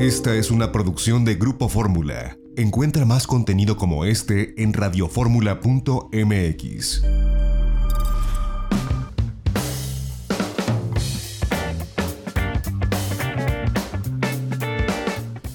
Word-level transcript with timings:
Esta 0.00 0.34
es 0.34 0.50
una 0.50 0.72
producción 0.72 1.24
de 1.26 1.34
Grupo 1.34 1.68
Fórmula. 1.68 2.38
Encuentra 2.56 3.04
más 3.04 3.26
contenido 3.26 3.76
como 3.76 4.06
este 4.06 4.54
en 4.62 4.72
radioformula.mx. 4.72 7.02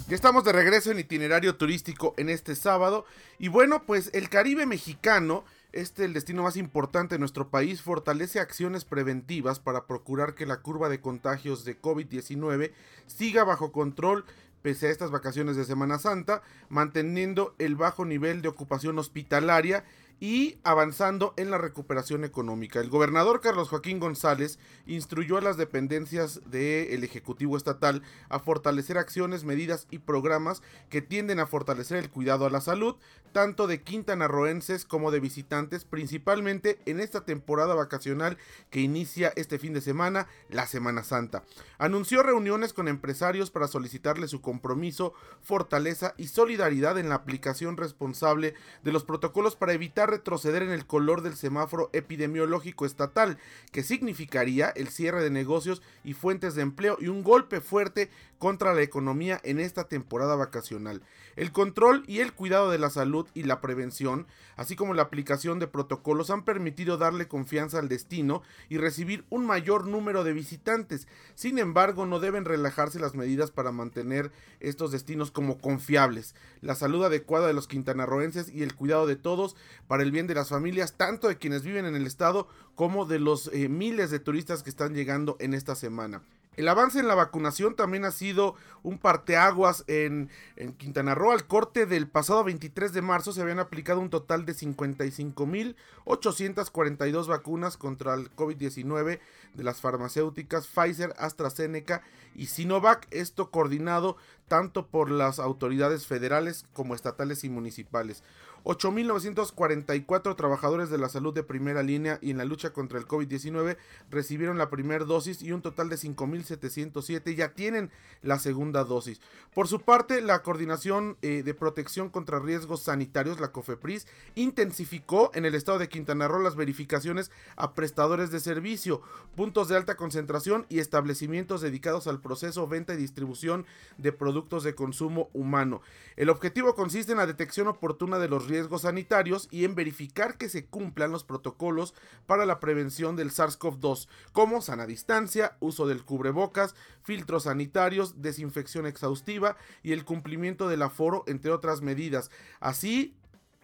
Ya 0.08 0.16
estamos 0.16 0.44
de 0.44 0.52
regreso 0.52 0.92
en 0.92 1.00
itinerario 1.00 1.56
turístico 1.56 2.14
en 2.18 2.30
este 2.30 2.56
sábado 2.56 3.08
y 3.40 3.48
bueno, 3.48 3.82
pues 3.88 4.12
el 4.14 4.30
Caribe 4.30 4.68
mexicano 4.68 5.44
este 5.76 6.06
el 6.06 6.14
destino 6.14 6.44
más 6.44 6.58
importante 6.58 7.16
de 7.16 7.20
nuestro 7.20 7.50
país, 7.50 7.82
fortalece 7.82 8.40
acciones 8.40 8.86
preventivas 8.86 9.60
para 9.60 9.86
procurar 9.86 10.34
que 10.34 10.46
la 10.46 10.62
curva 10.62 10.90
de 10.90 11.02
contagios 11.02 11.66
de 11.66 11.80
COVID-19 11.80 12.72
siga 13.08 13.44
bajo 13.44 13.72
control 13.72 14.26
pese 14.62 14.88
a 14.88 14.90
estas 14.90 15.12
vacaciones 15.12 15.56
de 15.56 15.64
Semana 15.64 16.00
Santa, 16.00 16.42
manteniendo 16.70 17.54
el 17.60 17.76
bajo 17.76 18.04
nivel 18.04 18.42
de 18.42 18.48
ocupación 18.48 18.98
hospitalaria 18.98 19.84
y 20.20 20.58
avanzando 20.64 21.34
en 21.38 21.52
la 21.52 21.58
recuperación 21.58 22.24
económica. 22.24 22.80
El 22.80 22.90
gobernador 22.90 23.42
Carlos 23.42 23.70
Joaquín 23.70 24.00
González 24.00 24.60
instruyó 24.86 25.38
a 25.38 25.42
las 25.42 25.58
dependencias 25.58 26.42
del 26.50 27.04
Ejecutivo 27.04 27.58
Estatal 27.58 28.02
a 28.30 28.40
fortalecer 28.40 28.98
acciones, 28.98 29.44
medidas 29.44 29.88
y 29.92 30.00
programas 30.00 30.62
que 30.90 31.02
tienden 31.02 31.40
a 31.40 31.48
fortalecer 31.48 31.98
el 31.98 32.10
cuidado 32.10 32.46
a 32.46 32.50
la 32.50 32.62
salud, 32.62 32.96
tanto 33.34 33.68
de 33.68 33.82
quintanarroenses 33.82 34.86
como 34.86 35.12
de 35.12 35.20
visitantes, 35.20 35.84
principalmente 35.84 36.80
en 36.86 37.02
esta 37.02 37.26
temporada 37.26 37.76
vacacional 37.76 38.38
que 38.70 38.80
inicia 38.80 39.34
este 39.36 39.60
fin 39.60 39.74
de 39.74 39.82
semana, 39.82 40.28
la 40.50 40.68
Semana 40.68 41.04
Santa. 41.04 41.44
Anunció 41.78 42.24
reuniones 42.24 42.72
con 42.72 42.88
empresarios 42.88 43.52
para 43.52 43.68
solicitarle 43.68 44.30
su 44.30 44.42
compromiso, 44.42 45.14
fortaleza 45.42 46.14
y 46.18 46.28
solidaridad 46.28 46.98
en 46.98 47.10
la 47.10 47.16
aplicación 47.16 47.76
responsable 47.76 48.54
de 48.84 48.92
los 48.94 49.04
protocolos 49.04 49.58
para 49.58 49.74
evitar 49.74 50.05
retroceder 50.06 50.64
en 50.64 50.72
el 50.72 50.86
color 50.86 51.22
del 51.22 51.36
semáforo 51.36 51.90
epidemiológico 51.94 52.86
estatal, 52.86 53.38
que 53.72 53.84
significaría 53.84 54.70
el 54.70 54.90
cierre 54.90 55.24
de 55.24 55.30
negocios 55.30 55.82
y 56.04 56.14
fuentes 56.14 56.56
de 56.56 56.62
empleo 56.62 56.98
y 57.00 57.08
un 57.08 57.24
golpe 57.24 57.62
fuerte 57.62 58.10
contra 58.38 58.74
la 58.74 58.82
economía 58.82 59.40
en 59.44 59.60
esta 59.60 59.86
temporada 59.86 60.36
vacacional. 60.36 61.02
El 61.36 61.52
control 61.52 62.04
y 62.08 62.20
el 62.20 62.34
cuidado 62.34 62.70
de 62.70 62.78
la 62.78 62.90
salud 62.90 63.28
y 63.34 63.44
la 63.44 63.60
prevención, 63.60 64.28
así 64.56 64.76
como 64.76 64.94
la 64.94 65.04
aplicación 65.04 65.60
de 65.60 65.68
protocolos, 65.68 66.30
han 66.30 66.46
permitido 66.46 66.98
darle 66.98 67.28
confianza 67.28 67.80
al 67.80 67.90
destino 67.90 68.42
y 68.70 68.78
recibir 68.78 69.26
un 69.30 69.46
mayor 69.46 69.88
número 69.88 70.24
de 70.24 70.34
visitantes. 70.34 71.08
Sin 71.34 71.60
embargo, 71.60 72.06
no 72.06 72.20
deben 72.20 72.46
relajarse 72.46 73.00
las 73.00 73.16
medidas 73.16 73.52
para 73.52 73.72
mantener 73.72 74.32
estos 74.60 74.92
destinos 74.92 75.32
como 75.32 75.58
confiables. 75.58 76.36
La 76.62 76.76
salud 76.76 77.04
adecuada 77.04 77.48
de 77.48 77.54
los 77.54 77.68
quintanarroenses 77.68 78.50
y 78.50 78.64
el 78.64 78.76
cuidado 78.76 79.08
de 79.08 79.16
todos 79.16 79.56
para 79.88 79.95
el 80.04 80.12
bien 80.12 80.28
de 80.28 80.36
las 80.36 80.50
familias, 80.50 80.94
tanto 80.94 81.28
de 81.28 81.38
quienes 81.38 81.64
viven 81.64 81.86
en 81.86 81.96
el 81.96 82.08
estado 82.08 82.48
como 82.76 83.06
de 83.06 83.20
los 83.20 83.50
eh, 83.54 83.70
miles 83.70 84.12
de 84.12 84.20
turistas 84.20 84.64
que 84.64 84.70
están 84.70 84.94
llegando 84.94 85.38
en 85.40 85.54
esta 85.54 85.76
semana. 85.76 86.22
El 86.58 86.68
avance 86.70 87.00
en 87.00 87.08
la 87.08 87.16
vacunación 87.16 87.76
también 87.76 88.06
ha 88.06 88.12
sido 88.12 88.56
un 88.82 88.98
parteaguas 88.98 89.84
en 89.88 90.30
Quintana 90.78 91.14
Roo. 91.14 91.34
Al 91.34 91.48
corte 91.48 91.86
del 91.86 92.08
pasado 92.08 92.46
23 92.46 92.94
de 92.94 93.02
marzo 93.02 93.34
se 93.34 93.42
habían 93.42 93.60
aplicado 93.60 94.00
un 94.00 94.10
total 94.10 94.46
de 94.46 94.54
55.842 94.54 97.28
vacunas 97.28 97.76
contra 97.76 98.14
el 98.14 98.34
COVID-19 98.36 99.20
de 99.54 99.64
las 99.64 99.82
farmacéuticas 99.82 100.68
Pfizer, 100.68 101.14
AstraZeneca 101.18 102.04
y 102.36 102.46
Sinovac. 102.46 103.06
Esto 103.12 103.52
coordinado 103.52 104.16
tanto 104.48 104.88
por 104.88 105.12
las 105.12 105.40
autoridades 105.40 106.08
federales 106.08 106.66
como 106.72 106.96
estatales 106.96 107.44
y 107.44 107.50
municipales. 107.50 108.24
8.944 108.66 110.36
trabajadores 110.36 110.90
de 110.90 110.98
la 110.98 111.08
salud 111.08 111.36
de 111.36 111.44
primera 111.44 111.84
línea 111.84 112.18
y 112.20 112.32
en 112.32 112.40
la 112.40 112.46
lucha 112.46 112.74
contra 112.74 112.98
el 112.98 113.08
COVID-19 113.08 113.78
recibieron 114.10 114.58
la 114.58 114.72
primera 114.72 115.06
dosis 115.06 115.44
y 115.44 115.52
un 115.52 115.62
total 115.62 115.88
de 115.88 115.98
5.707 115.98 117.36
ya 117.36 117.54
tienen 117.54 117.92
la 118.24 118.40
segunda 118.40 118.84
dosis. 118.84 119.22
Por 119.54 119.68
su 119.68 119.82
parte, 119.82 120.20
la 120.22 120.42
Coordinación 120.42 121.16
eh, 121.22 121.44
de 121.44 121.54
Protección 121.54 122.10
contra 122.10 122.40
Riesgos 122.40 122.82
Sanitarios, 122.82 123.40
la 123.40 123.52
COFEPRIS, 123.52 124.08
intensificó 124.34 125.30
en 125.36 125.46
el 125.46 125.54
estado 125.54 125.78
de 125.78 125.88
Quintana 125.88 126.28
Roo 126.28 126.42
las 126.42 126.56
verificaciones 126.56 127.30
a 127.56 127.76
prestadores 127.76 128.32
de 128.32 128.40
servicio, 128.40 129.04
puntos 129.36 129.68
de 129.68 129.78
alta 129.78 129.96
concentración 129.96 130.66
y 130.70 130.80
establecimientos 130.80 131.62
dedicados 131.62 132.08
al 132.08 132.20
proceso, 132.20 132.68
venta 132.68 132.96
y 132.96 132.98
distribución 132.98 133.68
de 134.00 134.12
productos 134.12 134.64
de 134.64 134.74
consumo 134.74 135.30
humano. 135.34 135.82
El 136.16 136.30
objetivo 136.30 136.74
consiste 136.74 137.12
en 137.12 137.20
la 137.20 137.28
detección 137.28 137.68
oportuna 137.68 138.18
de 138.18 138.28
los 138.28 138.48
riesgos 138.48 138.55
riesgos 138.56 138.84
sanitarios 138.84 139.50
y 139.52 139.66
en 139.66 139.76
verificar 139.76 140.38
que 140.38 140.48
se 140.48 140.66
cumplan 140.66 141.12
los 141.12 141.26
protocolos 141.26 141.94
para 142.26 142.46
la 142.46 142.62
prevención 142.62 143.18
del 143.18 143.32
SARS-CoV-2, 143.32 144.08
como 144.32 144.62
sana 144.62 144.86
distancia, 144.86 145.58
uso 145.60 145.88
del 145.88 146.06
cubrebocas, 146.06 146.74
filtros 147.04 147.44
sanitarios, 147.44 148.22
desinfección 148.22 148.86
exhaustiva 148.86 149.58
y 149.84 149.92
el 149.92 150.06
cumplimiento 150.06 150.70
del 150.70 150.84
aforo, 150.84 151.26
entre 151.28 151.52
otras 151.52 151.82
medidas. 151.82 152.32
Así, 152.62 153.14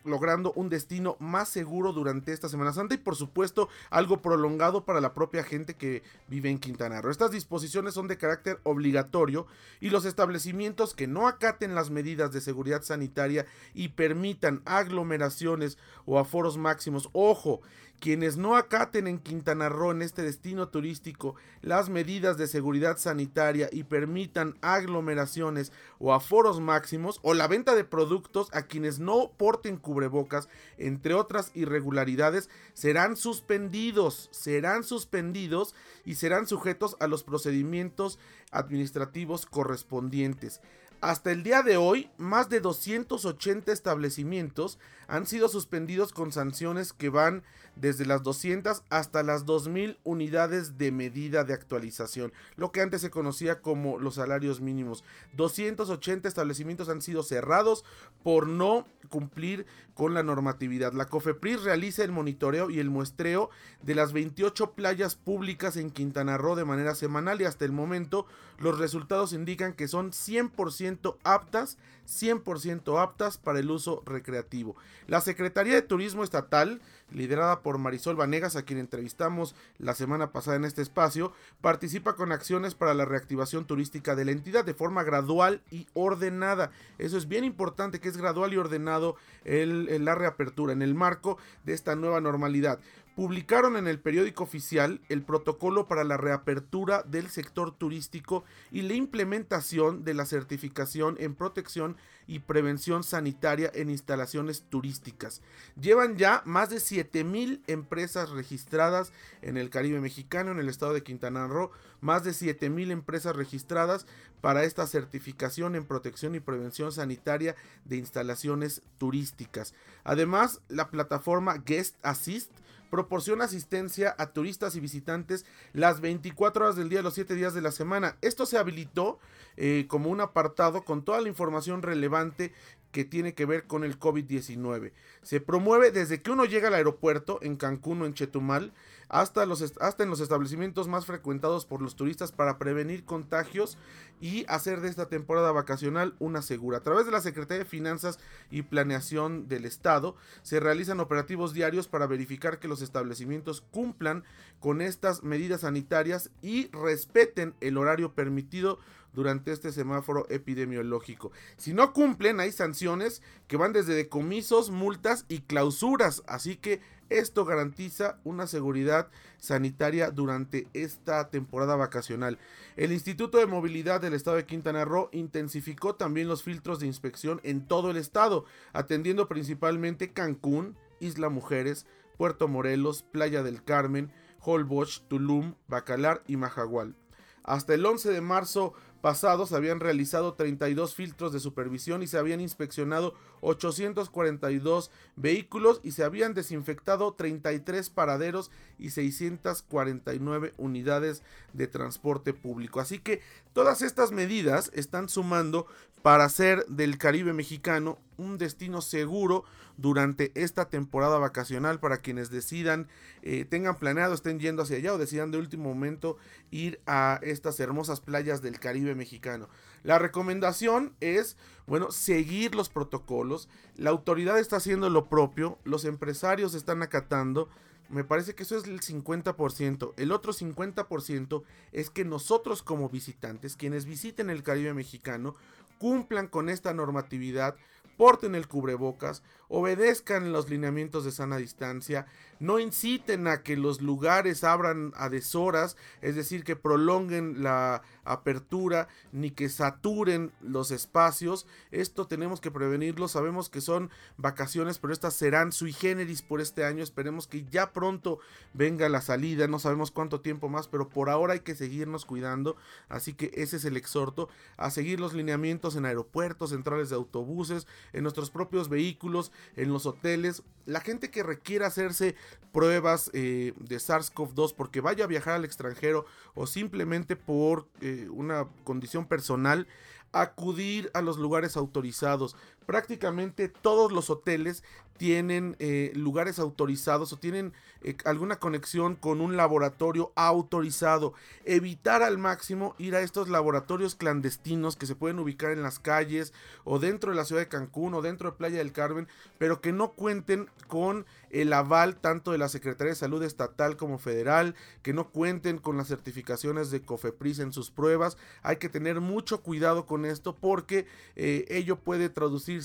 logrando 0.03 0.53
un 0.53 0.69
destino 0.69 1.17
más 1.19 1.50
seguro 1.50 1.94
durante 1.94 2.34
esta 2.34 2.50
Semana 2.50 2.73
Santa 2.73 2.95
y 2.95 2.97
por 2.97 3.16
supuesto 3.16 3.69
algo 3.89 4.22
prolongado 4.22 4.85
para 4.85 5.01
la 5.01 5.13
propia 5.13 5.44
gente 5.44 5.75
que 5.75 6.03
vive 6.28 6.50
en 6.50 6.59
Quintana 6.59 7.01
Roo. 7.01 7.12
Estas 7.12 7.31
disposiciones 7.31 7.94
son 7.94 8.07
de 8.07 8.17
carácter 8.17 8.59
obligatorio 8.63 9.47
y 9.79 9.90
los 9.90 10.06
establecimientos 10.06 10.94
que 10.94 11.07
no 11.07 11.28
acaten 11.28 11.75
las 11.75 11.90
medidas 11.90 12.31
de 12.31 12.41
seguridad 12.41 12.81
sanitaria 12.84 13.45
y 13.73 13.90
permitan 13.90 14.61
aglomeraciones 14.66 15.78
o 16.06 16.19
aforos 16.19 16.57
máximos, 16.57 17.09
ojo, 17.13 17.61
quienes 18.01 18.35
no 18.35 18.57
acaten 18.57 19.06
en 19.06 19.19
Quintana 19.19 19.69
Roo, 19.69 19.91
en 19.91 20.01
este 20.01 20.23
destino 20.23 20.69
turístico, 20.69 21.35
las 21.62 21.88
medidas 21.88 22.35
de 22.35 22.47
seguridad 22.47 22.97
sanitaria 22.97 23.69
y 23.72 23.84
permitan 23.84 24.57
aglomeraciones 24.62 25.72
o 26.00 26.11
aforos 26.11 26.59
máximos 26.59 27.19
o 27.22 27.35
la 27.35 27.47
venta 27.47 27.75
de 27.75 27.84
productos 27.84 28.50
a 28.53 28.63
quienes 28.63 28.97
no 28.97 29.31
porten 29.38 29.78
cubrebocas, 29.78 30.50
entre 30.79 31.13
otras 31.13 31.51
irregularidades, 31.53 32.50
serán 32.73 33.16
suspendidos, 33.16 34.29
serán 34.31 34.84
suspendidos 34.84 35.75
y 36.03 36.16
serán 36.16 36.47
sujetos 36.47 36.97
a 37.00 37.06
los 37.06 37.23
procedimientos 37.23 38.17
administrativos 38.51 39.45
correspondientes. 39.45 40.59
Hasta 41.01 41.31
el 41.31 41.41
día 41.41 41.63
de 41.63 41.78
hoy, 41.78 42.12
más 42.19 42.47
de 42.47 42.59
280 42.59 43.72
establecimientos 43.72 44.78
han 45.07 45.25
sido 45.25 45.50
suspendidos 45.50 46.13
con 46.13 46.31
sanciones 46.31 46.94
que 46.94 47.09
van 47.09 47.44
desde 47.75 48.06
las 48.06 48.22
200 48.22 48.84
hasta 48.89 49.23
las 49.23 49.45
2000 49.45 49.97
unidades 50.03 50.78
de 50.78 50.91
medida 50.91 51.44
de 51.44 51.53
actualización, 51.53 52.31
lo 52.56 52.72
que 52.72 52.81
antes 52.81 53.01
se 53.01 53.09
conocía 53.09 53.61
como 53.61 53.97
los 53.97 54.16
salarios 54.16 54.61
mínimos. 54.61 55.03
280 55.34 56.28
establecimientos 56.28 56.88
han 56.88 57.01
sido 57.01 57.23
cerrados 57.23 57.84
por 58.23 58.47
no 58.47 58.85
cumplir 59.09 59.66
con 59.95 60.13
la 60.13 60.22
normatividad. 60.22 60.94
La 60.94 61.06
COFEPRIS 61.06 61.63
realiza 61.63 62.03
el 62.03 62.11
monitoreo 62.11 62.69
y 62.69 62.79
el 62.79 62.90
muestreo 62.90 63.50
de 63.81 63.95
las 63.95 64.13
28 64.13 64.73
playas 64.73 65.16
públicas 65.16 65.78
en 65.78 65.90
Quintana 65.90 66.38
Roo 66.38 66.56
de 66.56 66.66
manera 66.66 66.94
semanal 66.94 67.41
y 67.41 67.45
hasta 67.45 67.66
el 67.66 67.72
momento 67.72 68.28
los 68.59 68.78
resultados 68.78 69.34
indican 69.34 69.73
que 69.73 69.88
son 69.88 70.11
100% 70.11 70.91
aptas, 71.24 71.78
100% 72.07 73.02
aptas 73.02 73.38
para 73.38 73.59
el 73.59 73.72
uso 73.72 74.02
recreativo. 74.06 74.75
La 75.07 75.22
Secretaría 75.22 75.74
de 75.74 75.81
Turismo 75.81 76.24
Estatal, 76.24 76.81
liderada 77.12 77.62
por 77.62 77.78
Marisol 77.78 78.16
Vanegas, 78.16 78.56
a 78.56 78.63
quien 78.63 78.79
entrevistamos 78.79 79.56
la 79.78 79.94
semana 79.94 80.31
pasada 80.31 80.57
en 80.57 80.66
este 80.66 80.81
espacio, 80.81 81.31
participa 81.62 82.16
con 82.16 82.31
acciones 82.31 82.75
para 82.75 82.94
la 82.94 83.06
reactivación 83.06 83.66
turística 83.66 84.16
de 84.16 84.25
la 84.25 84.31
entidad 84.31 84.66
de 84.66 84.74
forma 84.74 85.03
gradual 85.03 85.62
y 85.72 85.88
ordenada. 85.93 86.72
Eso 86.97 87.17
es 87.17 87.28
bien 87.28 87.43
importante, 87.43 87.99
que 87.99 88.09
es 88.09 88.17
gradual 88.17 88.53
y 88.53 88.58
ordenado 88.58 89.16
la 89.46 90.16
reapertura 90.16 90.73
en 90.73 90.82
el 90.82 90.96
marco 90.96 91.38
de 91.64 91.73
esta 91.73 91.96
nueva 91.96 92.20
normalidad 92.20 92.79
publicaron 93.16 93.75
en 93.75 93.87
el 93.87 93.99
periódico 93.99 94.43
oficial 94.43 95.02
el 95.09 95.23
protocolo 95.23 95.87
para 95.87 96.03
la 96.03 96.17
reapertura 96.17 97.03
del 97.03 97.29
sector 97.29 97.72
turístico 97.72 98.43
y 98.72 98.84
la 98.84 98.93
implementación 98.93 100.03
de 100.03 100.13
la 100.13 100.25
certificación 100.25 101.17
en 101.19 101.35
protección 101.35 101.97
y 102.28 102.40
prevención 102.40 103.03
sanitaria 103.03 103.72
en 103.73 103.90
instalaciones 103.90 104.63
turísticas. 104.69 105.41
Llevan 105.79 106.17
ya 106.17 106.41
más 106.46 106.69
de 106.69 106.79
7000 106.79 107.61
empresas 107.67 108.29
registradas 108.29 109.11
en 109.41 109.57
el 109.57 109.69
Caribe 109.69 109.99
mexicano, 109.99 110.52
en 110.52 110.59
el 110.59 110.69
estado 110.69 110.93
de 110.93 111.03
Quintana 111.03 111.47
Roo, 111.47 111.72
más 111.99 112.23
de 112.23 112.34
7000 112.34 112.91
empresas 112.91 113.35
registradas 113.35 114.05
para 114.40 114.64
esta 114.64 114.87
certificación 114.87 115.75
en 115.75 115.85
protección 115.85 116.34
y 116.35 116.40
prevención 116.40 116.91
sanitaria 116.91 117.55
de 117.85 117.97
instalaciones 117.97 118.81
turísticas. 118.97 119.73
Además, 120.03 120.61
la 120.69 120.90
plataforma 120.90 121.57
Guest 121.57 121.97
Assist 122.02 122.52
proporciona 122.91 123.46
asistencia 123.46 124.14
a 124.20 124.28
turistas 124.34 124.76
y 124.76 124.79
visitantes 124.79 125.46
las 125.73 126.02
24 126.02 126.66
horas 126.66 126.76
del 126.76 126.90
día, 126.90 127.02
los 127.02 127.16
7 127.16 127.34
días 127.34 127.55
de 127.55 127.61
la 127.61 127.72
semana. 127.72 128.17
Esto 128.22 128.46
se 128.46 128.59
habilitó 128.59 129.17
eh, 129.58 129.85
como 129.88 130.11
un 130.11 130.22
apartado 130.22 130.84
con 130.84 131.03
toda 131.03 131.22
la 131.22 131.29
información 131.29 131.82
relevante 131.82 132.53
que 132.91 133.05
tiene 133.05 133.34
que 133.34 133.46
ver 133.46 133.66
con 133.66 133.84
el 133.84 133.99
COVID-19. 133.99 134.91
Se 135.22 135.40
promueve 135.41 135.91
desde 135.91 136.22
que 136.22 136.32
uno 136.32 136.46
llega 136.46 136.67
al 136.67 136.76
aeropuerto 136.76 137.40
en 137.41 137.55
Cancún 137.55 138.02
o 138.02 138.05
en 138.05 138.14
Chetumal 138.14 138.73
hasta, 139.11 139.46
los 139.46 139.61
hasta 139.61 140.03
en 140.03 140.09
los 140.09 140.22
establecimientos 140.22 140.88
más 140.88 141.05
frecuentados 141.05 141.66
por 141.66 141.82
los 141.82 141.97
turistas 141.97 142.32
para 142.32 142.58
prevenir 142.58 143.03
contagios 143.03 143.78
y 144.22 144.46
hacer 144.47 144.79
de 144.79 144.88
esta 144.88 145.09
temporada 145.09 145.52
vacacional 145.52 146.16
una 146.20 146.41
segura. 146.41 146.78
A 146.78 146.84
través 146.84 147.05
de 147.05 147.11
la 147.11 147.20
Secretaría 147.20 147.66
de 147.66 147.70
Finanzas 147.70 148.20
y 148.49 148.61
Planeación 148.61 149.49
del 149.49 149.66
Estado 149.66 150.16
se 150.43 150.61
realizan 150.61 151.02
operativos 151.02 151.53
diarios 151.53 151.90
para 151.90 152.08
verificar 152.08 152.59
que 152.59 152.70
los 152.70 152.82
establecimientos 152.82 153.61
cumplan 153.72 154.23
con 154.61 154.82
estas 154.82 155.23
medidas 155.23 155.61
sanitarias 155.61 156.29
y 156.41 156.70
respeten 156.72 157.53
el 157.59 157.78
horario 157.78 158.14
permitido 158.14 158.79
durante 159.13 159.52
este 159.52 159.72
semáforo 159.72 160.25
epidemiológico. 160.29 161.31
Si 161.58 161.73
no 161.73 161.93
cumplen, 161.93 162.40
hay 162.40 162.52
sanciones 162.52 163.22
que 163.47 163.58
van 163.58 163.73
desde 163.73 163.93
decomisos, 163.93 164.72
multas 164.72 165.25
y 165.28 165.41
clausuras. 165.41 166.23
Así 166.28 166.55
que 166.55 166.81
esto 167.11 167.43
garantiza 167.43 168.19
una 168.23 168.47
seguridad 168.47 169.09
sanitaria 169.37 170.11
durante 170.11 170.67
esta 170.73 171.29
temporada 171.29 171.75
vacacional. 171.75 172.40
El 172.78 172.93
Instituto 172.93 173.37
de 173.37 173.47
Movilidad 173.47 173.99
del 173.99 174.13
Estado 174.13 174.37
de 174.37 174.46
Quintana 174.46 174.85
Roo 174.85 175.09
intensificó 175.11 175.96
también 175.96 176.29
los 176.29 176.41
filtros 176.41 176.79
de 176.79 176.87
inspección 176.87 177.41
en 177.43 177.67
todo 177.67 177.91
el 177.91 177.97
estado, 177.97 178.46
atendiendo 178.72 179.28
principalmente 179.28 180.14
Cancún, 180.14 180.78
Isla 181.02 181.28
Mujeres, 181.28 181.85
Puerto 182.17 182.47
Morelos, 182.47 183.03
Playa 183.03 183.43
del 183.43 183.61
Carmen, 183.61 184.11
Holbox, 184.40 185.03
Tulum, 185.09 185.55
Bacalar 185.67 186.23
y 186.28 186.37
Majagual. 186.37 186.96
Hasta 187.43 187.73
el 187.73 187.85
11 187.85 188.11
de 188.11 188.22
marzo 188.22 188.73
pasados 189.02 189.52
habían 189.53 189.80
realizado 189.80 190.34
32 190.34 190.96
filtros 190.96 191.34
de 191.34 191.40
supervisión 191.40 192.03
y 192.03 192.08
se 192.08 192.18
habían 192.18 192.40
inspeccionado 192.40 193.14
842 193.42 194.92
vehículos 195.16 195.82
y 195.84 195.92
se 195.92 196.03
habían 196.03 196.34
desinfectado 196.34 197.14
33 197.14 197.90
paraderos 197.90 198.52
y 198.78 198.92
649 198.92 200.53
unidades 200.58 201.24
de 201.53 201.68
transporte 201.68 202.34
público. 202.34 202.80
Así 202.80 203.00
que 203.00 203.22
todas 203.53 203.82
estas 203.82 204.12
medidas 204.12 204.72
están 204.74 205.09
sumando 205.09 205.68
para 206.02 206.26
hacer 206.26 206.66
del 206.68 206.98
Caribe 206.98 207.34
mexicano 207.34 208.00
un 208.22 208.38
destino 208.38 208.82
seguro 208.82 209.44
durante 209.78 210.32
esta 210.35 210.70
temporada 210.70 211.18
vacacional 211.18 211.79
para 211.79 211.97
quienes 211.97 212.29
decidan, 212.29 212.88
eh, 213.23 213.46
tengan 213.46 213.78
planeado, 213.78 214.14
estén 214.14 214.40
yendo 214.40 214.62
hacia 214.62 214.78
allá 214.78 214.94
o 214.94 214.97
decidan 214.97 215.32
de 215.32 215.40
último 215.40 215.70
momento 215.70 216.18
ir 216.52 216.79
a 216.85 217.20
estas 217.23 217.59
hermosas 217.59 218.00
playas 218.00 218.41
del 218.41 218.59
Caribe 218.59 218.96
mexicano. 218.96 219.50
La 219.84 219.97
recomendación 219.97 220.94
es, 221.00 221.38
bueno, 221.66 221.91
seguir 221.91 222.53
los 222.53 222.70
protocolos. 222.70 223.50
La 223.76 223.90
autoridad 223.90 224.38
está 224.40 224.58
haciendo 224.58 224.90
lo 224.90 225.09
propio, 225.09 225.58
los 225.64 225.85
empresarios 225.85 226.53
están 226.53 226.84
acatando. 226.84 227.50
Me 227.90 228.03
parece 228.03 228.35
que 228.35 228.44
eso 228.44 228.58
es 228.58 228.66
el 228.66 228.79
50%. 228.79 229.94
El 229.97 230.12
otro 230.12 230.32
50% 230.32 231.44
es 231.72 231.90
que 231.90 232.06
nosotros 232.06 232.62
como 232.62 232.90
visitantes, 232.90 233.58
quienes 233.58 233.85
visiten 233.85 234.29
el 234.29 234.44
Caribe 234.44 234.74
mexicano, 234.74 235.35
cumplan 235.82 236.28
con 236.28 236.47
esta 236.47 236.76
normatividad, 236.76 237.56
porten 238.02 238.34
el 238.34 238.48
cubrebocas, 238.48 239.22
obedezcan 239.52 240.32
los 240.32 240.50
lineamientos 240.50 241.03
de 241.03 241.12
sana 241.12 241.36
distancia, 241.36 242.08
no 242.40 242.58
inciten 242.58 243.28
a 243.28 243.44
que 243.44 243.56
los 243.56 243.82
lugares 243.82 244.44
abran 244.44 244.94
a 244.96 245.09
deshoras, 245.09 245.78
es 246.02 246.16
decir, 246.16 246.44
que 246.44 246.56
prolonguen 246.56 247.44
la 247.44 247.84
apertura 248.03 248.88
ni 249.12 249.30
que 249.30 249.48
saturen 249.48 250.32
los 250.42 250.72
espacios. 250.72 251.46
Esto 251.70 252.08
tenemos 252.08 252.42
que 252.42 252.50
prevenirlo. 252.50 253.08
Sabemos 253.08 253.50
que 253.50 253.62
son 253.62 253.92
vacaciones, 254.18 254.80
pero 254.80 254.92
estas 254.92 255.14
serán 255.14 255.52
sui 255.52 255.72
generis 255.72 256.24
por 256.24 256.42
este 256.42 256.65
año. 256.65 256.82
Esperemos 256.82 257.27
que 257.27 257.46
ya 257.46 257.74
pronto 257.74 258.18
venga 258.56 258.89
la 258.89 259.01
salida. 259.01 259.48
No 259.48 259.60
sabemos 259.60 259.92
cuánto 259.92 260.22
tiempo 260.22 260.50
más, 260.50 260.68
pero 260.68 260.89
por 260.89 261.12
ahora 261.12 261.34
hay 261.34 261.42
que 261.42 261.53
seguirnos 261.53 262.06
cuidando. 262.06 262.56
Así 262.89 263.13
que 263.13 263.30
ese 263.36 263.58
es 263.58 263.65
el 263.65 263.77
exhorto 263.77 264.30
a 264.58 264.72
seguir 264.72 265.00
los 265.00 265.13
lineamientos 265.13 265.75
en 265.75 265.86
aeropuertos, 265.86 266.50
centrales 266.50 266.89
de 266.89 266.96
autobuses, 266.96 267.68
en 267.94 268.01
nuestros 268.01 268.32
propios 268.32 268.68
vehículos, 268.68 269.32
en 269.55 269.72
los 269.72 269.86
hoteles. 269.86 270.43
La 270.65 270.82
gente 270.82 271.10
que 271.10 271.24
requiera 271.24 271.67
hacerse 271.67 272.15
pruebas 272.51 273.10
eh, 273.13 273.53
de 273.58 273.77
SARS-CoV-2 273.77 274.53
porque 274.55 274.82
vaya 274.82 275.05
a 275.05 275.08
viajar 275.08 275.34
al 275.36 275.46
extranjero 275.46 276.05
o 276.34 276.48
simplemente 276.48 277.15
por 277.15 277.67
eh, 277.82 278.08
una 278.12 278.48
condición 278.63 279.08
personal, 279.08 279.67
acudir 280.12 280.91
a 280.93 281.01
los 281.01 281.17
lugares 281.17 281.58
autorizados. 281.58 282.36
Prácticamente 282.65 283.50
todos 283.50 283.91
los 283.91 284.10
hoteles 284.10 284.63
tienen 285.01 285.55
eh, 285.58 285.91
lugares 285.96 286.38
autorizados 286.38 287.12
o 287.12 287.17
tienen 287.17 287.53
eh, 287.81 287.98
alguna 288.05 288.36
conexión 288.36 288.96
con 288.96 289.19
un 289.19 289.36
laboratorio 289.36 290.12
autorizado. 290.15 291.15
Evitar 291.43 292.03
al 292.03 292.19
máximo 292.19 292.75
ir 292.77 292.96
a 292.96 293.01
estos 293.01 293.27
laboratorios 293.27 293.96
clandestinos 293.96 294.75
que 294.75 294.86
se 294.86 294.93
pueden 294.93 295.17
ubicar 295.17 295.50
en 295.53 295.63
las 295.63 295.79
calles 295.79 296.34
o 296.65 296.77
dentro 296.77 297.10
de 297.10 297.17
la 297.17 297.25
ciudad 297.25 297.41
de 297.41 297.48
Cancún 297.48 297.96
o 297.96 298.03
dentro 298.03 298.29
de 298.29 298.38
Playa 298.38 298.60
del 298.60 298.74
Carmen, 298.74 299.07
pero 299.39 299.60
que 299.60 299.72
no 299.72 299.93
cuenten 299.93 300.51
con 300.67 301.07
el 301.31 301.51
aval 301.53 301.96
tanto 301.96 302.31
de 302.31 302.38
la 302.38 302.50
Secretaría 302.50 302.91
de 302.91 302.96
Salud 302.96 303.24
estatal 303.24 303.77
como 303.77 303.98
federal, 303.98 304.53
que 304.84 304.93
no 304.93 305.10
cuenten 305.10 305.57
con 305.57 305.77
las 305.77 305.88
certificaciones 305.88 306.69
de 306.69 306.84
COFEPRIS 306.84 307.39
en 307.39 307.53
sus 307.53 307.72
pruebas. 307.72 308.17
Hay 308.43 308.57
que 308.57 308.69
tener 308.69 309.01
mucho 309.01 309.41
cuidado 309.41 309.88
con 309.88 310.05
esto 310.05 310.36
porque 310.36 310.86
eh, 311.15 311.46
ello 311.48 311.77
puede 311.77 312.10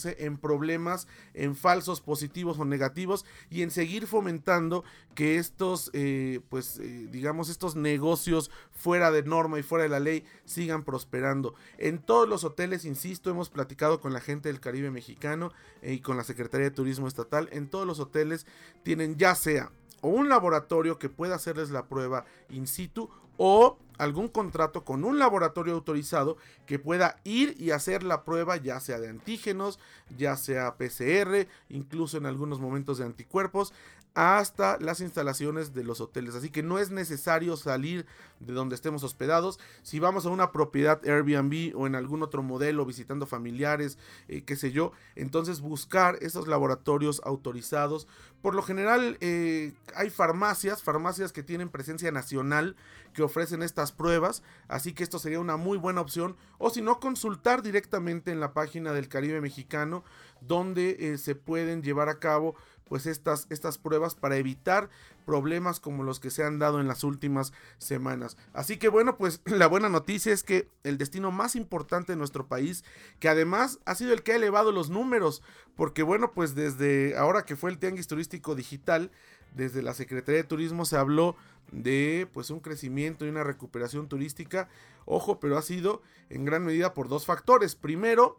en 0.05 0.39
problemas, 0.39 1.07
en 1.35 1.55
falsos 1.55 2.01
positivos 2.01 2.17
positivos 2.17 2.59
o 2.59 2.65
negativos 2.65 3.27
y 3.51 3.61
en 3.61 3.71
seguir 3.71 4.07
fomentando 4.07 4.85
que 5.15 5.37
estos, 5.37 5.91
eh, 5.93 6.41
pues, 6.49 6.79
eh, 6.79 7.09
digamos, 7.11 7.51
estos 7.51 7.77
negocios 7.77 8.51
fuera 8.73 9.11
de 9.11 9.23
norma 9.23 9.59
y 9.59 9.63
fuera 9.63 9.83
de 9.83 9.91
la 9.91 10.01
ley 10.01 10.25
sigan 10.47 10.83
prosperando. 10.83 11.55
En 11.77 11.99
todos 11.99 12.27
los 12.27 12.43
hoteles, 12.43 12.87
insisto, 12.87 13.29
hemos 13.29 13.51
platicado 13.51 14.01
con 14.01 14.15
la 14.15 14.21
gente 14.21 14.49
del 14.49 14.61
Caribe 14.61 14.91
mexicano 14.91 15.53
eh, 15.83 15.93
y 15.93 16.01
con 16.01 16.17
la 16.17 16.25
Secretaría 16.25 16.71
de 16.71 16.75
Turismo 16.75 17.07
Estatal, 17.07 17.51
en 17.53 17.69
todos 17.69 17.87
los 17.87 18.01
hoteles 18.01 18.47
tienen 18.83 19.17
ya 19.17 19.35
sea 19.35 19.71
o 20.01 20.09
un 20.09 20.29
laboratorio 20.29 20.99
que 20.99 21.09
pueda 21.09 21.35
hacerles 21.35 21.71
la 21.71 21.87
prueba 21.87 22.25
in 22.49 22.67
situ 22.67 23.11
o 23.37 23.79
algún 23.99 24.29
contrato 24.29 24.85
con 24.85 25.05
un 25.05 25.19
laboratorio 25.19 25.75
autorizado 25.75 26.37
que 26.67 26.79
pueda 26.79 27.17
ir 27.25 27.55
y 27.59 27.71
hacer 27.71 28.03
la 28.03 28.25
prueba 28.25 28.57
ya 28.57 28.81
sea 28.81 28.99
de 28.99 29.09
antígenos, 29.09 29.79
ya 30.17 30.37
sea 30.37 30.77
PCR, 30.77 31.47
incluso 31.69 32.17
en 32.17 32.27
algunos 32.27 32.61
momentos 32.61 32.99
de 32.99 33.05
anticuerpos, 33.05 33.73
hasta 34.17 34.79
las 34.81 35.01
instalaciones 35.01 35.75
de 35.75 35.85
los 35.85 36.01
hoteles. 36.01 36.35
Así 36.35 36.49
que 36.49 36.63
no 36.63 36.79
es 36.79 36.91
necesario 36.91 37.55
salir 37.59 38.07
de 38.41 38.55
donde 38.55 38.75
estemos 38.75 39.05
hospedados. 39.05 39.61
Si 39.83 40.01
vamos 40.01 40.25
a 40.25 40.31
una 40.31 40.53
propiedad 40.53 41.07
Airbnb 41.07 41.77
o 41.77 41.87
en 41.87 41.95
algún 41.95 42.23
otro 42.23 42.43
modelo 42.43 42.87
visitando 42.87 43.27
familiares, 43.27 43.99
eh, 44.29 44.43
qué 44.43 44.57
sé 44.57 44.73
yo, 44.73 44.93
entonces 45.17 45.61
buscar 45.61 46.17
esos 46.23 46.49
laboratorios 46.49 47.21
autorizados. 47.25 48.09
Por 48.41 48.55
lo 48.55 48.63
general 48.63 49.19
eh, 49.21 49.75
hay 49.95 50.09
farmacias, 50.09 50.83
farmacias 50.83 51.31
que 51.31 51.43
tienen 51.43 51.69
presencia 51.69 52.11
nacional 52.11 52.75
que 53.13 53.23
ofrecen 53.23 53.63
estas 53.63 53.86
pruebas, 53.93 54.43
así 54.69 54.93
que 54.93 55.03
esto 55.03 55.19
sería 55.19 55.41
una 55.41 55.57
muy 55.57 55.79
buena 55.79 56.01
opción. 56.01 56.37
O 56.59 56.71
si 56.71 56.83
no, 56.83 57.01
consultar 57.01 57.63
directamente 57.63 58.31
en 58.31 58.41
la 58.41 58.53
página 58.53 58.93
del 58.93 59.09
Caribe 59.09 59.41
Mexicano 59.41 60.05
donde 60.41 60.97
eh, 60.99 61.19
se 61.19 61.35
pueden 61.35 61.83
llevar 61.83 62.09
a 62.09 62.19
cabo 62.19 62.55
pues 62.89 63.07
estas, 63.07 63.49
estas 63.51 63.79
pruebas 63.79 64.15
para 64.15 64.37
evitar 64.37 64.89
problemas 65.25 65.81
como 65.81 66.05
los 66.05 66.21
que 66.21 66.31
se 66.31 66.45
han 66.45 66.61
dado 66.61 66.81
en 66.81 66.87
las 66.87 67.03
últimas 67.03 67.53
semanas. 67.79 68.37
Así 68.53 68.77
que 68.77 68.89
bueno, 68.89 69.17
pues 69.17 69.41
la 69.45 69.67
buena 69.67 69.89
noticia 69.89 70.33
es 70.33 70.45
que 70.45 70.71
el 70.85 70.99
destino 70.99 71.33
más 71.33 71.57
importante 71.57 72.13
de 72.13 72.17
nuestro 72.17 72.47
país, 72.47 72.85
que 73.19 73.29
además 73.29 73.81
ha 73.87 73.97
sido 73.97 74.13
el 74.13 74.23
que 74.23 74.33
ha 74.33 74.37
elevado 74.37 74.71
los 74.71 74.89
números, 74.89 75.43
porque 75.75 76.05
bueno, 76.05 76.33
pues 76.33 76.55
desde 76.55 77.17
ahora 77.17 77.45
que 77.45 77.57
fue 77.57 77.71
el 77.71 77.79
Tianguis 77.79 78.07
Turístico 78.07 78.55
Digital, 78.55 79.11
desde 79.55 79.83
la 79.83 79.95
Secretaría 79.95 80.43
de 80.43 80.49
Turismo 80.49 80.85
se 80.85 80.97
habló 80.97 81.37
de 81.73 82.29
pues 82.33 82.51
un 82.51 82.61
crecimiento 82.61 83.25
y 83.25 83.29
una 83.29 83.45
recuperación 83.45 84.09
turística. 84.09 84.69
Ojo, 85.05 85.41
pero 85.41 85.59
ha 85.59 85.63
sido 85.63 86.03
en 86.31 86.45
gran 86.45 86.65
medida 86.65 86.95
por 86.95 87.09
dos 87.09 87.27
factores. 87.27 87.75
Primero, 87.75 88.37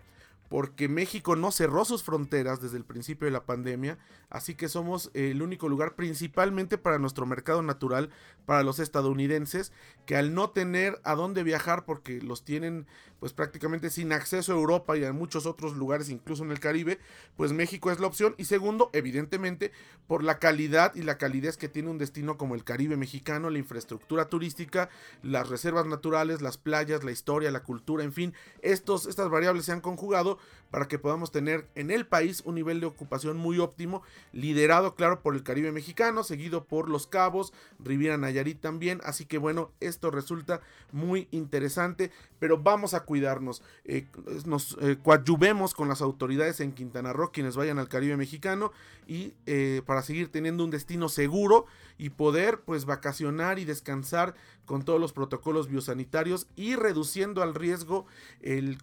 porque 0.50 0.88
México 0.88 1.36
no 1.36 1.51
cerró 1.51 1.84
sus 1.86 2.04
fronteras 2.04 2.62
desde 2.62 2.77
el 2.77 2.86
principio 2.86 3.25
de 3.25 3.32
la 3.32 3.46
pandemia, 3.46 3.98
así 4.30 4.56
que 4.56 4.70
somos 4.70 5.12
el 5.13 5.42
único 5.42 5.68
lugar 5.70 5.96
principalmente 5.96 6.77
para 6.77 7.00
nuestro 7.00 7.25
mercado 7.25 7.62
natural, 7.62 8.10
para 8.46 8.63
los 8.63 8.80
estadounidenses, 8.80 9.74
que 10.06 10.16
al 10.16 10.34
no 10.34 10.51
tener 10.51 11.01
a 11.04 11.16
dónde 11.16 11.44
viajar 11.44 11.86
porque 11.86 12.22
los 12.22 12.46
tienen 12.46 12.88
pues 13.20 13.34
prácticamente 13.34 13.89
sin 13.89 14.13
acceso 14.13 14.54
a 14.54 14.56
Europa 14.56 14.96
y 14.98 15.04
a 15.04 15.12
muchos 15.12 15.46
otros 15.46 15.75
lugares, 15.75 16.10
incluso 16.10 16.44
en 16.44 16.51
el 16.51 16.60
Caribe, 16.60 17.00
pues 17.36 17.51
México 17.51 17.92
es 17.92 18.00
la 18.00 18.08
opción. 18.08 18.36
Y 18.38 18.46
segundo, 18.46 18.89
evidentemente, 18.94 19.72
por 20.06 20.24
la 20.24 20.39
calidad 20.39 20.94
y 20.96 21.01
la 21.01 21.18
calidez 21.18 21.58
que 21.58 21.68
tiene 21.68 21.89
un 21.89 21.98
destino 21.98 22.38
como 22.38 22.56
el 22.56 22.63
Caribe 22.63 22.96
mexicano, 22.96 23.50
la 23.50 23.58
infraestructura 23.58 24.30
turística, 24.30 24.89
las 25.24 25.50
reservas 25.50 25.88
naturales, 25.88 26.42
las 26.42 26.58
playas, 26.58 27.04
la 27.04 27.12
historia, 27.12 27.51
la 27.51 27.63
cultura, 27.63 28.04
en 28.04 28.13
fin, 28.13 28.34
estos, 28.62 29.08
estas 29.08 29.30
variables 29.30 29.66
se 29.66 29.72
han 29.72 29.82
conjugado 29.82 30.37
para 30.72 30.88
que 30.88 31.00
podamos 31.00 31.32
tener 31.32 31.67
en 31.75 31.91
el 31.91 32.06
país 32.06 32.41
un 32.46 32.56
nivel 32.56 32.79
de 32.79 32.88
ocupación 32.88 33.38
muy 33.38 33.60
óptimo, 33.60 34.03
liderado, 34.34 34.96
claro, 34.96 35.22
por 35.22 35.36
el 35.36 35.44
Caribe 35.44 35.72
mexicano, 35.72 36.24
seguido 36.24 36.65
por 36.65 36.89
Los 36.89 37.08
Cabos, 37.08 37.53
Riviera 37.79 38.17
Nayarit 38.17 38.60
también. 38.60 39.00
Así 39.03 39.25
que 39.25 39.38
bueno, 39.38 39.72
esto 39.79 40.12
resulta 40.12 40.62
muy 40.91 41.27
interesante, 41.32 42.12
pero 42.39 42.58
vamos 42.58 42.94
a 42.94 43.01
cuidarnos. 43.06 43.63
Eh, 43.86 44.08
nos 44.46 44.77
eh, 44.82 44.98
coadyuvemos 45.01 45.74
con 45.74 45.88
las 45.88 46.01
autoridades 46.01 46.60
en 46.60 46.74
Quintana 46.74 47.13
Roo, 47.13 47.32
quienes 47.32 47.56
vayan 47.56 47.79
al 47.79 47.89
Caribe 47.89 48.17
mexicano, 48.17 48.72
y 49.08 49.34
eh, 49.46 49.82
para 49.86 50.01
seguir 50.01 50.32
teniendo 50.32 50.63
un 50.63 50.72
destino 50.72 51.08
seguro 51.08 51.65
y 51.98 52.10
poder 52.10 52.62
pues 52.62 52.86
vacacionar 52.86 53.60
y 53.60 53.66
descansar 53.66 54.36
con 54.66 54.84
todos 54.84 55.00
los 55.00 55.13
protocolos 55.13 55.68
biosanitarios 55.68 56.48
y 56.56 56.75
reduciendo 56.75 57.42
al 57.42 57.56
riesgo 57.56 58.06
el 58.42 58.77